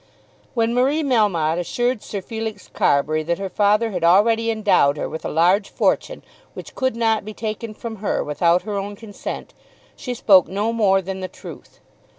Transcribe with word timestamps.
When 0.55 0.73
Marie 0.73 1.03
Melmotte 1.03 1.59
assured 1.59 2.01
Sir 2.01 2.23
Felix 2.23 2.67
Carbury 2.73 3.21
that 3.21 3.37
her 3.37 3.51
father 3.51 3.91
had 3.91 4.03
already 4.03 4.49
endowed 4.49 4.97
her 4.97 5.07
with 5.07 5.23
a 5.23 5.29
large 5.29 5.69
fortune 5.69 6.23
which 6.55 6.73
could 6.73 6.95
not 6.95 7.23
be 7.23 7.35
taken 7.35 7.75
from 7.75 7.97
her 7.97 8.23
without 8.23 8.63
her 8.63 8.77
own 8.79 8.95
consent, 8.95 9.53
she 9.95 10.15
spoke 10.15 10.47
no 10.47 10.73
more 10.73 11.03
than 11.03 11.19
the 11.19 11.27
truth. 11.27 11.81